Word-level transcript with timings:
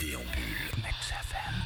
Podiam. 0.00 0.49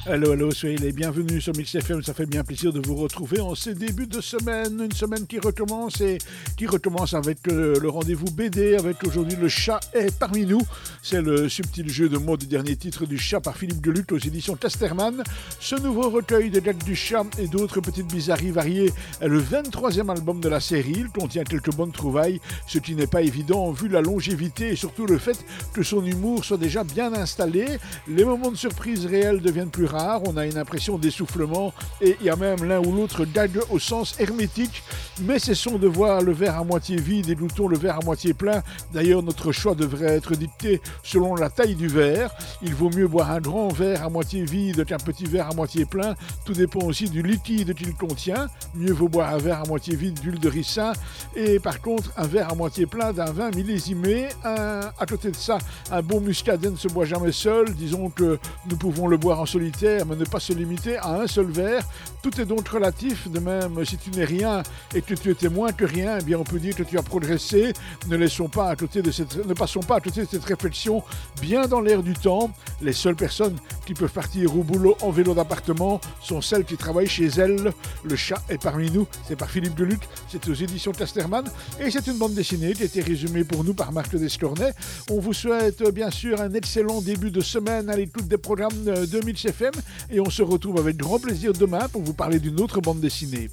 Hello, 0.07 0.33
hello, 0.33 0.51
soyez 0.51 0.77
les 0.77 0.91
bienvenus 0.91 1.43
sur 1.43 1.55
Mix 1.57 1.73
FM. 1.73 2.03
Ça 2.03 2.13
fait 2.13 2.27
bien 2.27 2.43
plaisir 2.43 2.71
de 2.71 2.79
vous 2.79 2.93
retrouver 2.93 3.41
en 3.41 3.55
ce 3.55 3.71
début 3.71 4.05
de 4.05 4.21
semaine. 4.21 4.79
Une 4.85 4.91
semaine 4.91 5.25
qui 5.25 5.39
recommence 5.39 5.99
et 5.99 6.19
qui 6.57 6.67
recommence 6.67 7.15
avec 7.15 7.39
euh, 7.47 7.79
le 7.81 7.89
rendez-vous 7.89 8.27
BD. 8.31 8.75
Avec 8.75 9.03
aujourd'hui 9.03 9.35
Le 9.35 9.47
chat 9.47 9.79
est 9.95 10.15
parmi 10.15 10.45
nous. 10.45 10.61
C'est 11.01 11.23
le 11.23 11.49
subtil 11.49 11.89
jeu 11.89 12.07
de 12.07 12.19
mots 12.19 12.37
du 12.37 12.45
dernier 12.45 12.75
titre 12.75 13.07
du 13.07 13.17
chat 13.17 13.41
par 13.41 13.57
Philippe 13.57 13.83
Geluc 13.83 14.11
aux 14.11 14.19
éditions 14.19 14.55
Casterman. 14.55 15.23
Ce 15.59 15.75
nouveau 15.75 16.11
recueil 16.11 16.51
de 16.51 16.63
Jacques 16.63 16.85
du 16.85 16.95
chat 16.95 17.25
et 17.39 17.47
d'autres 17.47 17.81
petites 17.81 18.13
bizarreries 18.13 18.51
variées 18.51 18.93
est 19.21 19.27
le 19.27 19.41
23e 19.41 20.11
album 20.11 20.39
de 20.39 20.49
la 20.49 20.59
série. 20.59 20.97
Il 20.97 21.09
contient 21.09 21.43
quelques 21.43 21.73
bonnes 21.73 21.91
trouvailles, 21.91 22.39
ce 22.67 22.77
qui 22.77 22.93
n'est 22.93 23.07
pas 23.07 23.23
évident 23.23 23.71
vu 23.71 23.87
la 23.87 24.01
longévité 24.01 24.67
et 24.67 24.75
surtout 24.75 25.07
le 25.07 25.17
fait 25.17 25.43
que 25.73 25.81
son 25.81 26.05
humour 26.05 26.45
soit 26.45 26.57
déjà 26.57 26.83
bien 26.83 27.11
installé. 27.11 27.65
Les 28.07 28.23
moments 28.23 28.51
de 28.51 28.57
surprise 28.57 29.07
réels 29.07 29.39
deviennent 29.55 29.69
plus 29.69 29.85
rares 29.85 30.21
on 30.27 30.35
a 30.35 30.45
une 30.45 30.57
impression 30.57 30.97
d'essoufflement 30.97 31.73
et 32.01 32.17
il 32.19 32.25
y 32.25 32.29
a 32.29 32.35
même 32.35 32.63
l'un 32.65 32.79
ou 32.79 32.93
l'autre 32.93 33.23
gague 33.23 33.59
au 33.69 33.79
sens 33.79 34.19
hermétique. 34.19 34.83
Mais 35.21 35.39
cessons 35.39 35.77
de 35.77 35.87
voir 35.87 36.21
le 36.21 36.33
verre 36.33 36.57
à 36.57 36.63
moitié 36.65 36.97
vide 36.97 37.29
et 37.29 37.35
doutons 37.35 37.69
le 37.69 37.77
verre 37.77 37.99
à 38.01 38.03
moitié 38.03 38.33
plein. 38.33 38.61
D'ailleurs, 38.91 39.23
notre 39.23 39.53
choix 39.53 39.73
devrait 39.73 40.13
être 40.13 40.35
dicté 40.35 40.81
selon 41.03 41.35
la 41.35 41.49
taille 41.49 41.75
du 41.75 41.87
verre. 41.87 42.31
Il 42.61 42.75
vaut 42.75 42.89
mieux 42.89 43.07
boire 43.07 43.31
un 43.31 43.39
grand 43.39 43.69
verre 43.69 44.03
à 44.03 44.09
moitié 44.09 44.43
vide 44.43 44.83
qu'un 44.83 44.97
petit 44.97 45.23
verre 45.23 45.49
à 45.49 45.53
moitié 45.53 45.85
plein. 45.85 46.15
Tout 46.43 46.53
dépend 46.53 46.81
aussi 46.81 47.09
du 47.09 47.21
liquide 47.21 47.73
qu'il 47.75 47.93
contient. 47.95 48.47
Mieux 48.73 48.91
vaut 48.91 49.07
boire 49.07 49.33
un 49.33 49.37
verre 49.37 49.61
à 49.61 49.65
moitié 49.65 49.95
vide 49.95 50.19
d'huile 50.19 50.39
de 50.39 50.49
ricin 50.49 50.91
et 51.35 51.59
par 51.59 51.81
contre 51.81 52.11
un 52.17 52.27
verre 52.27 52.51
à 52.51 52.55
moitié 52.55 52.85
plein 52.85 53.13
d'un 53.13 53.31
vin 53.31 53.51
millésimé. 53.51 54.27
à 54.43 55.05
côté 55.07 55.31
de 55.31 55.35
ça, 55.35 55.59
un 55.91 56.01
bon 56.01 56.19
muscadet 56.19 56.69
ne 56.69 56.75
se 56.75 56.89
boit 56.89 57.05
jamais 57.05 57.31
seul. 57.31 57.73
Disons 57.73 58.09
que 58.09 58.37
nous 58.69 58.75
pouvons 58.75 59.07
le 59.07 59.15
boire 59.15 59.39
en 59.39 59.44
solitaire 59.45 60.05
mais 60.05 60.15
ne 60.15 60.25
pas 60.25 60.39
se 60.39 60.53
limiter 60.53 60.97
à 60.97 61.21
un 61.21 61.27
seul 61.27 61.47
verre. 61.47 61.83
Tout 62.21 62.39
est 62.41 62.45
donc 62.45 62.67
relatif, 62.67 63.29
de 63.29 63.39
même 63.39 63.83
si 63.85 63.97
tu 63.97 64.09
n'es 64.11 64.25
rien 64.25 64.63
et 64.93 65.01
que 65.01 65.13
tu 65.13 65.29
étais 65.29 65.49
moins 65.49 65.71
que 65.71 65.85
rien, 65.85 66.17
eh 66.19 66.23
bien 66.23 66.37
on 66.39 66.43
peut 66.43 66.59
dire 66.59 66.75
que 66.75 66.83
tu 66.83 66.97
as 66.97 67.03
progressé. 67.03 67.73
Ne, 68.07 68.17
laissons 68.17 68.47
pas 68.47 68.69
à 68.69 68.75
côté 68.75 69.01
de 69.01 69.11
cette, 69.11 69.45
ne 69.45 69.53
passons 69.53 69.81
pas 69.81 69.97
à 69.97 69.99
côté 69.99 70.21
de 70.21 70.27
cette 70.29 70.43
réflexion 70.43 71.03
bien 71.41 71.67
dans 71.67 71.81
l'air 71.81 72.01
du 72.03 72.13
temps. 72.13 72.51
Les 72.81 72.93
seules 72.93 73.15
personnes 73.15 73.55
qui 73.85 73.93
peuvent 73.93 74.11
partir 74.11 74.57
au 74.57 74.63
boulot 74.63 74.97
en 75.01 75.11
vélo 75.11 75.33
d'appartement 75.33 76.01
sont 76.21 76.41
celles 76.41 76.65
qui 76.65 76.77
travaillent 76.77 77.07
chez 77.07 77.27
elles. 77.27 77.71
Le 78.03 78.15
chat 78.15 78.41
est 78.49 78.61
parmi 78.61 78.89
nous, 78.91 79.07
c'est 79.27 79.35
par 79.35 79.49
Philippe 79.49 79.75
Deluc, 79.75 80.01
c'est 80.29 80.47
aux 80.47 80.53
éditions 80.53 80.91
Casterman 80.91 81.45
et 81.79 81.91
c'est 81.91 82.07
une 82.07 82.17
bande 82.17 82.33
dessinée 82.33 82.73
qui 82.73 82.83
a 82.83 82.85
été 82.85 83.01
résumée 83.01 83.43
pour 83.43 83.63
nous 83.63 83.73
par 83.73 83.91
Marc 83.91 84.15
Descornet. 84.15 84.73
On 85.09 85.19
vous 85.19 85.33
souhaite 85.33 85.83
bien 85.91 86.09
sûr 86.09 86.41
un 86.41 86.53
excellent 86.53 87.01
début 87.01 87.31
de 87.31 87.41
semaine 87.41 87.89
à 87.89 87.95
l'écoute 87.95 88.27
des 88.27 88.37
programmes 88.37 88.83
de 88.83 89.24
2000 89.25 89.37
CFM 89.37 89.73
et 90.11 90.19
on 90.19 90.29
se 90.29 90.43
retrouve 90.43 90.77
avec 90.77 90.97
grand 90.97 91.19
plaisir 91.19 91.53
demain 91.53 91.87
pour 91.89 92.03
vous 92.03 92.13
parler 92.13 92.39
d'une 92.39 92.59
autre 92.61 92.79
bande 92.79 92.99
dessinée. 92.99 93.49